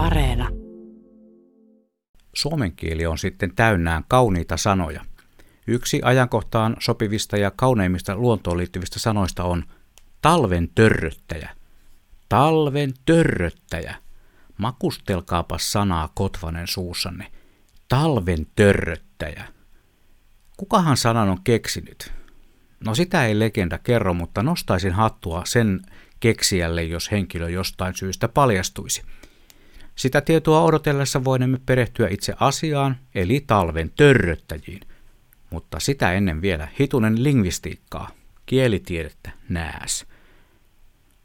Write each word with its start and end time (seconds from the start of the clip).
Areena. 0.00 0.48
Suomen 2.34 2.72
kieli 2.72 3.06
on 3.06 3.18
sitten 3.18 3.54
täynnään 3.54 4.04
kauniita 4.08 4.56
sanoja. 4.56 5.04
Yksi 5.66 6.00
ajankohtaan 6.04 6.76
sopivista 6.78 7.36
ja 7.36 7.50
kauneimmista 7.50 8.16
luontoon 8.16 8.56
liittyvistä 8.58 8.98
sanoista 8.98 9.44
on 9.44 9.64
talven 10.22 10.68
törröttäjä. 10.74 11.50
Talven 12.28 12.92
törröttäjä. 13.06 13.94
Makustelkaapa 14.58 15.58
sanaa 15.58 16.12
Kotvanen 16.14 16.66
suussanne. 16.66 17.26
Talven 17.88 18.46
törröttäjä. 18.56 19.44
Kukahan 20.56 20.96
sanan 20.96 21.28
on 21.28 21.42
keksinyt? 21.44 22.12
No 22.84 22.94
sitä 22.94 23.26
ei 23.26 23.38
legenda 23.38 23.78
kerro, 23.78 24.14
mutta 24.14 24.42
nostaisin 24.42 24.92
hattua 24.92 25.42
sen 25.44 25.80
keksijälle, 26.20 26.84
jos 26.84 27.10
henkilö 27.10 27.50
jostain 27.50 27.94
syystä 27.94 28.28
paljastuisi. 28.28 29.02
Sitä 30.00 30.20
tietoa 30.20 30.62
odotellessa 30.62 31.24
voimme 31.24 31.60
perehtyä 31.66 32.08
itse 32.10 32.34
asiaan, 32.40 32.96
eli 33.14 33.44
talven 33.46 33.90
törröttäjiin. 33.96 34.80
Mutta 35.50 35.80
sitä 35.80 36.12
ennen 36.12 36.42
vielä 36.42 36.68
hitunen 36.80 37.24
lingvistiikkaa, 37.24 38.10
kielitiedettä, 38.46 39.30
nääs. 39.48 40.06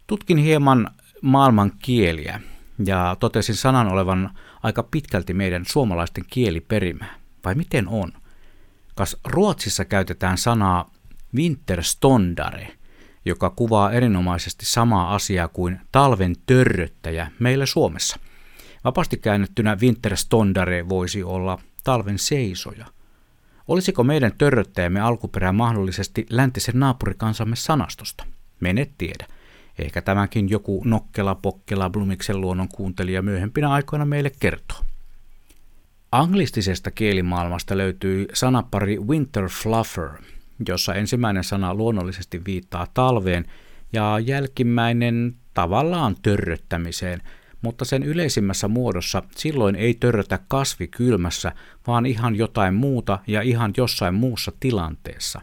Tutkin 0.08 0.38
hieman 0.38 0.92
maailman 1.22 1.72
kieliä 1.80 2.42
ja 2.86 3.18
totesin 3.20 3.56
sanan 3.56 3.88
olevan 3.88 4.30
aika 4.64 4.84
pitkälti 4.84 5.34
meidän 5.34 5.64
suomalaisten 5.68 6.24
kieliperimää. 6.30 7.16
Vai 7.46 7.56
miten 7.56 7.88
on? 7.88 8.12
Kas 8.96 9.18
Ruotsissa 9.26 9.86
käytetään 9.86 10.38
sanaa 10.38 10.92
winterstondare, 11.36 12.68
joka 13.26 13.50
kuvaa 13.50 13.92
erinomaisesti 13.92 14.66
samaa 14.66 15.16
asiaa 15.16 15.48
kuin 15.48 15.80
talven 15.92 16.36
törröttäjä 16.46 17.32
meillä 17.40 17.66
Suomessa. 17.66 18.20
Vapaasti 18.86 19.18
käännettynä 19.18 19.78
winterstondare 19.82 20.90
voisi 20.90 21.24
olla 21.24 21.60
talven 21.84 22.20
seisoja. 22.20 22.86
Olisiko 23.68 24.04
meidän 24.04 24.32
törröttäjämme 24.38 25.00
alkuperä 25.00 25.52
mahdollisesti 25.52 26.26
läntisen 26.30 26.80
naapurikansamme 26.80 27.56
sanastosta? 27.56 28.26
Menet 28.60 28.92
tiedä. 28.98 29.26
Ehkä 29.80 30.02
tämänkin 30.02 30.50
joku 30.50 30.82
nokkela 30.86 31.36
pokkela 31.36 31.90
Blumiksen 31.90 32.42
luonnon 32.42 32.68
kuuntelija 32.68 33.22
myöhempinä 33.22 33.72
aikoina 33.72 34.06
meille 34.06 34.32
kertoo. 34.40 34.78
Anglistisesta 36.12 36.92
kielimaailmasta 36.92 37.78
löytyy 37.78 38.26
sanapari 38.34 39.00
winter 39.00 39.50
fluffer, 39.50 40.10
jossa 40.68 40.94
ensimmäinen 40.94 41.44
sana 41.44 41.74
luonnollisesti 41.74 42.46
viittaa 42.46 42.88
talveen 42.94 43.46
ja 43.94 44.20
jälkimmäinen 44.20 45.36
tavallaan 45.54 46.16
törröttämiseen, 46.22 47.22
mutta 47.66 47.86
sen 47.86 48.04
yleisimmässä 48.04 48.68
muodossa 48.68 49.24
silloin 49.36 49.76
ei 49.76 49.94
törrötä 49.94 50.40
kasvi 50.48 50.88
kylmässä, 50.88 51.52
vaan 51.88 52.06
ihan 52.06 52.36
jotain 52.36 52.74
muuta 52.74 53.20
ja 53.28 53.42
ihan 53.42 53.74
jossain 53.78 54.14
muussa 54.14 54.52
tilanteessa. 54.60 55.42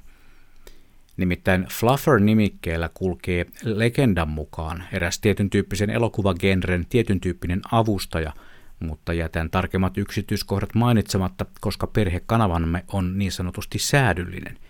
Nimittäin 1.17 1.67
Fluffer-nimikkeellä 1.71 2.91
kulkee 2.95 3.47
legendan 3.63 4.29
mukaan 4.29 4.85
eräs 4.93 5.19
tietyn 5.19 5.51
tyyppisen 5.51 5.91
elokuvagenren 5.91 6.87
tietyn 6.89 7.21
tyyppinen 7.21 7.61
avustaja, 7.73 8.33
mutta 8.81 9.13
jätän 9.13 9.51
tarkemmat 9.51 9.99
yksityiskohdat 9.99 10.75
mainitsematta, 10.75 11.47
koska 11.61 11.87
perhekanavamme 11.87 12.85
on 12.93 13.19
niin 13.19 13.33
sanotusti 13.33 13.79
säädyllinen– 13.79 14.59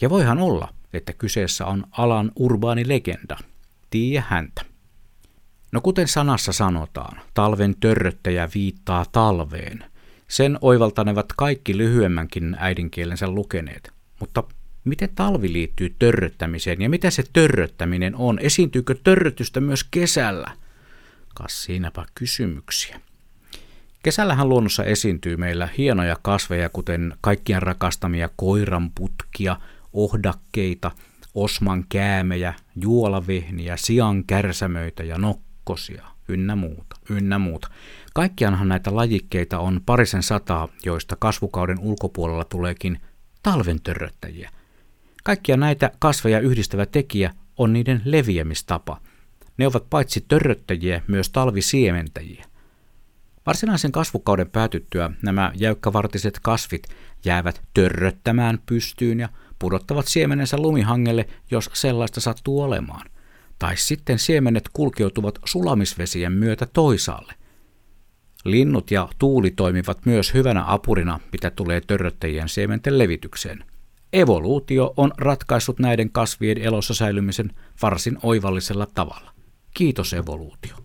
ja 0.00 0.10
voihan 0.10 0.38
olla, 0.38 0.68
että 0.92 1.12
kyseessä 1.12 1.66
on 1.66 1.84
alan 1.90 2.32
urbaani 2.36 2.88
legenda. 2.88 3.36
Tiiä 3.90 4.24
häntä. 4.28 4.62
No 5.72 5.80
kuten 5.80 6.08
sanassa 6.08 6.52
sanotaan, 6.52 7.20
talven 7.34 7.74
törröttäjä 7.80 8.48
viittaa 8.54 9.06
talveen. 9.12 9.84
Sen 10.28 10.58
oivaltanevat 10.60 11.26
kaikki 11.36 11.76
lyhyemmänkin 11.76 12.56
äidinkielensä 12.58 13.30
lukeneet. 13.30 13.92
Mutta 14.20 14.44
miten 14.84 15.08
talvi 15.14 15.52
liittyy 15.52 15.96
törröttämiseen 15.98 16.82
ja 16.82 16.88
mitä 16.88 17.10
se 17.10 17.22
törröttäminen 17.32 18.16
on? 18.16 18.38
Esiintyykö 18.38 18.94
törrötystä 19.04 19.60
myös 19.60 19.84
kesällä? 19.84 20.50
Kas 21.34 21.64
siinäpä 21.64 22.04
kysymyksiä. 22.14 23.00
Kesällähän 24.02 24.48
luonnossa 24.48 24.84
esiintyy 24.84 25.36
meillä 25.36 25.68
hienoja 25.78 26.16
kasveja, 26.22 26.68
kuten 26.68 27.14
kaikkien 27.20 27.62
rakastamia 27.62 28.30
koiranputkia, 28.36 29.56
ohdakkeita, 29.92 30.90
osman 31.34 31.84
käämejä, 31.88 32.54
juolavehniä, 32.76 33.76
sian 33.76 34.24
kärsämöitä 34.24 35.02
ja 35.02 35.18
nokkosia, 35.68 36.04
ynnä 36.28 36.56
muuta, 36.56 36.96
ynnä 37.10 37.38
muuta. 37.38 37.68
Kaikkianhan 38.14 38.68
näitä 38.68 38.96
lajikkeita 38.96 39.58
on 39.58 39.80
parisen 39.86 40.22
sataa, 40.22 40.68
joista 40.84 41.16
kasvukauden 41.16 41.78
ulkopuolella 41.78 42.44
tuleekin 42.44 43.00
talventörröttäjiä. 43.42 44.50
Kaikkia 45.24 45.56
näitä 45.56 45.90
kasveja 45.98 46.40
yhdistävä 46.40 46.86
tekijä 46.86 47.34
on 47.56 47.72
niiden 47.72 48.02
leviämistapa. 48.04 49.00
Ne 49.58 49.66
ovat 49.66 49.84
paitsi 49.90 50.24
törröttäjiä 50.28 51.02
myös 51.06 51.30
talvisiementäjiä. 51.30 52.44
Varsinaisen 53.46 53.92
kasvukauden 53.92 54.50
päätyttyä 54.50 55.10
nämä 55.22 55.52
jäykkävartiset 55.54 56.38
kasvit 56.42 56.82
jäävät 57.24 57.62
törröttämään 57.74 58.58
pystyyn 58.66 59.20
ja 59.20 59.28
pudottavat 59.58 60.06
siemenensä 60.06 60.56
lumihangelle, 60.56 61.28
jos 61.50 61.70
sellaista 61.72 62.20
sattuu 62.20 62.62
olemaan. 62.62 63.10
Tai 63.58 63.76
sitten 63.76 64.18
siemenet 64.18 64.68
kulkeutuvat 64.72 65.38
sulamisvesien 65.44 66.32
myötä 66.32 66.66
toisaalle. 66.66 67.34
Linnut 68.44 68.90
ja 68.90 69.08
tuuli 69.18 69.50
toimivat 69.50 70.06
myös 70.06 70.34
hyvänä 70.34 70.64
apurina, 70.66 71.20
mitä 71.32 71.50
tulee 71.50 71.80
törröttäjien 71.80 72.48
siementen 72.48 72.98
levitykseen. 72.98 73.64
Evoluutio 74.12 74.94
on 74.96 75.12
ratkaissut 75.18 75.78
näiden 75.78 76.10
kasvien 76.10 76.58
elossa 76.58 76.94
säilymisen 76.94 77.52
varsin 77.82 78.18
oivallisella 78.22 78.86
tavalla. 78.86 79.30
Kiitos 79.74 80.12
evoluutio. 80.12 80.76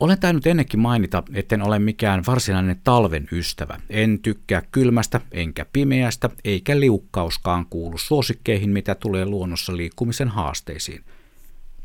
Olen 0.00 0.20
tainnut 0.20 0.46
ennenkin 0.46 0.80
mainita, 0.80 1.22
etten 1.34 1.62
ole 1.62 1.78
mikään 1.78 2.22
varsinainen 2.26 2.80
talven 2.84 3.28
ystävä. 3.32 3.80
En 3.90 4.18
tykkää 4.22 4.62
kylmästä, 4.72 5.20
enkä 5.32 5.66
pimeästä, 5.72 6.30
eikä 6.44 6.80
liukkauskaan 6.80 7.66
kuulu 7.66 7.98
suosikkeihin, 7.98 8.70
mitä 8.70 8.94
tulee 8.94 9.26
luonnossa 9.26 9.76
liikkumisen 9.76 10.28
haasteisiin. 10.28 11.04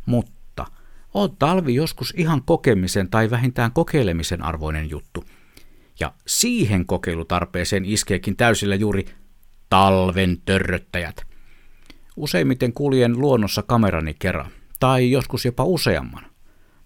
Mutta 0.06 0.66
on 1.14 1.36
talvi 1.40 1.76
joskus 1.76 2.14
ihan 2.18 2.42
kokemisen 2.46 3.10
tai 3.10 3.30
vähintään 3.30 3.72
kokeilemisen 3.72 4.42
arvoinen 4.42 4.90
juttu. 4.90 5.24
Ja 6.00 6.14
siihen 6.28 6.86
kokeilutarpeeseen 6.86 7.86
iskeekin 7.86 8.36
täysillä 8.36 8.76
juuri 8.76 9.06
talven 9.70 10.38
törröttäjät. 10.46 11.24
Useimmiten 12.16 12.74
kuljen 12.74 13.20
luonnossa 13.20 13.64
kamerani 13.64 14.16
kerran, 14.20 14.52
tai 14.80 15.12
joskus 15.12 15.46
jopa 15.46 15.64
useamman. 15.64 16.26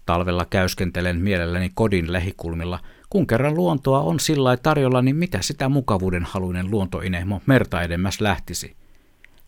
Talvella 0.06 0.44
käyskentelen 0.44 1.20
mielelläni 1.20 1.70
kodin 1.74 2.12
lähikulmilla. 2.12 2.78
Kun 3.10 3.26
kerran 3.26 3.54
luontoa 3.54 4.00
on 4.00 4.20
sillä 4.20 4.56
tarjolla, 4.56 5.02
niin 5.02 5.16
mitä 5.16 5.42
sitä 5.42 5.68
mukavuuden 5.68 6.24
haluinen 6.24 6.70
luontoinehmo 6.70 7.42
merta 7.46 7.82
edemmäs 7.82 8.20
lähtisi? 8.20 8.76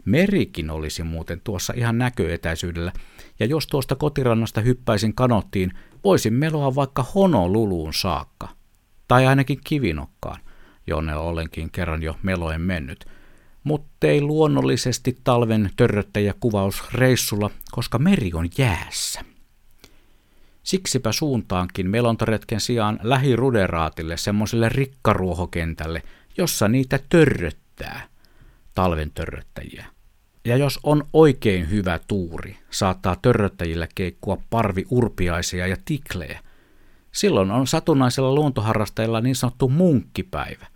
Merikin 0.04 0.70
olisi 0.70 1.02
muuten 1.02 1.40
tuossa 1.44 1.72
ihan 1.76 1.98
näköetäisyydellä, 1.98 2.92
ja 3.40 3.46
jos 3.46 3.66
tuosta 3.66 3.96
kotirannasta 3.96 4.60
hyppäisin 4.60 5.14
kanottiin, 5.14 5.72
voisin 6.04 6.34
meloa 6.34 6.74
vaikka 6.74 7.06
Honoluluun 7.14 7.94
saakka. 7.94 8.48
Tai 9.08 9.26
ainakin 9.26 9.58
kivinokkaan, 9.64 10.40
jonne 10.86 11.16
olenkin 11.16 11.70
kerran 11.70 12.02
jo 12.02 12.16
meloen 12.22 12.60
mennyt. 12.60 13.04
Mutta 13.64 14.06
ei 14.06 14.20
luonnollisesti 14.20 15.18
talven 15.24 15.70
törröttäjä 15.76 16.34
kuvaus 16.40 16.82
reissulla, 16.94 17.50
koska 17.70 17.98
meri 17.98 18.30
on 18.34 18.48
jäässä. 18.58 19.20
Siksipä 20.62 21.12
suuntaankin 21.12 21.90
melontaretken 21.90 22.60
sijaan 22.60 22.98
lähiruderaatille, 23.02 24.16
semmoiselle 24.16 24.68
rikkaruohokentälle, 24.68 26.02
jossa 26.36 26.68
niitä 26.68 26.98
törröttää, 27.08 28.08
talven 28.74 29.10
törröttäjiä. 29.10 29.86
Ja 30.44 30.56
jos 30.56 30.80
on 30.82 31.04
oikein 31.12 31.70
hyvä 31.70 32.00
tuuri, 32.08 32.56
saattaa 32.70 33.16
törröttäjillä 33.22 33.88
keikkua 33.94 34.38
parvi 34.50 34.86
urpiaisia 34.90 35.66
ja 35.66 35.76
tiklejä. 35.84 36.40
Silloin 37.12 37.50
on 37.50 37.66
satunnaisella 37.66 38.34
luontoharrastajalla 38.34 39.20
niin 39.20 39.36
sanottu 39.36 39.68
munkkipäivä. 39.68 40.66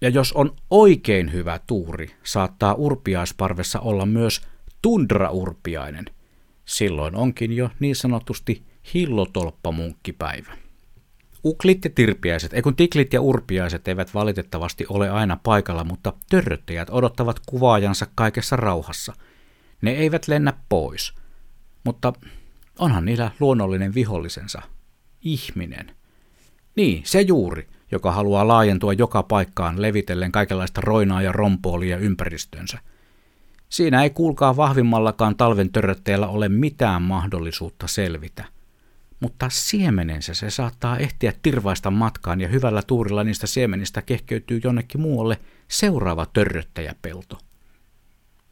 Ja 0.00 0.08
jos 0.08 0.32
on 0.32 0.56
oikein 0.70 1.32
hyvä 1.32 1.60
tuuri, 1.66 2.10
saattaa 2.22 2.74
urpiaisparvessa 2.74 3.80
olla 3.80 4.06
myös 4.06 4.40
tundraurpiainen. 4.82 6.04
Silloin 6.64 7.16
onkin 7.16 7.52
jo 7.52 7.70
niin 7.80 7.96
sanotusti 7.96 8.62
hillotolppamunkkipäivä. 8.94 10.63
Uklit 11.44 11.84
ja 11.84 11.90
tirpiäiset, 11.94 12.52
ei 12.52 12.62
kun 12.62 12.76
tiklit 12.76 13.12
ja 13.12 13.20
urpiaiset 13.20 13.88
eivät 13.88 14.14
valitettavasti 14.14 14.86
ole 14.88 15.10
aina 15.10 15.38
paikalla, 15.42 15.84
mutta 15.84 16.12
törröttäjät 16.30 16.88
odottavat 16.90 17.40
kuvaajansa 17.46 18.06
kaikessa 18.14 18.56
rauhassa. 18.56 19.12
Ne 19.82 19.90
eivät 19.90 20.28
lennä 20.28 20.52
pois. 20.68 21.14
Mutta 21.84 22.12
onhan 22.78 23.04
niillä 23.04 23.30
luonnollinen 23.40 23.94
vihollisensa, 23.94 24.62
ihminen. 25.22 25.96
Niin, 26.76 27.02
se 27.06 27.20
juuri, 27.20 27.68
joka 27.90 28.12
haluaa 28.12 28.48
laajentua 28.48 28.92
joka 28.92 29.22
paikkaan 29.22 29.82
levitellen 29.82 30.32
kaikenlaista 30.32 30.80
roinaa 30.80 31.22
ja 31.22 31.32
rompoolia 31.32 31.96
ympäristönsä. 31.96 32.78
Siinä 33.68 34.02
ei 34.02 34.10
kuulkaa 34.10 34.56
vahvimmallakaan 34.56 35.36
talven 35.36 35.72
törrötteellä 35.72 36.28
ole 36.28 36.48
mitään 36.48 37.02
mahdollisuutta 37.02 37.86
selvitä. 37.86 38.44
Mutta 39.24 39.48
siemenensä 39.50 40.34
se 40.34 40.50
saattaa 40.50 40.98
ehtiä 40.98 41.32
tirvaista 41.42 41.90
matkaan 41.90 42.40
ja 42.40 42.48
hyvällä 42.48 42.82
tuurilla 42.82 43.24
niistä 43.24 43.46
siemenistä 43.46 44.02
kehkeytyy 44.02 44.60
jonnekin 44.64 45.00
muualle 45.00 45.40
seuraava 45.68 46.26
törröttäjäpelto. 46.26 47.38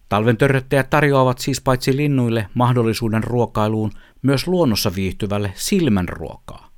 Talven 0.09 0.37
törröttäjät 0.37 0.91
tarjoavat 0.91 1.39
siis 1.39 1.61
paitsi 1.61 1.97
linnuille 1.97 2.49
mahdollisuuden 2.55 3.25
ruokailuun, 3.25 3.93
myös 4.23 4.47
luonnossa 4.47 4.95
viihtyvälle 4.95 5.53
silmänruokaa. 5.55 6.71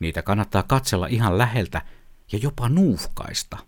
Niitä 0.00 0.22
kannattaa 0.22 0.62
katsella 0.62 1.06
ihan 1.06 1.38
läheltä 1.38 1.82
ja 2.32 2.38
jopa 2.42 2.68
nuuhkaista. 2.68 3.58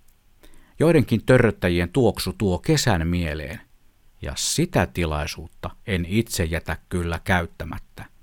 Joidenkin 0.78 1.22
törröttäjien 1.26 1.88
tuoksu 1.88 2.34
tuo 2.38 2.58
kesän 2.58 3.08
mieleen, 3.08 3.60
ja 4.22 4.32
sitä 4.36 4.86
tilaisuutta 4.86 5.70
en 5.86 6.06
itse 6.08 6.44
jätä 6.44 6.76
kyllä 6.88 7.20
käyttämättä, 7.24 8.15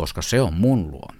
koska 0.00 0.22
se 0.22 0.40
on 0.40 0.54
mun 0.54 0.90
luonto. 0.90 1.19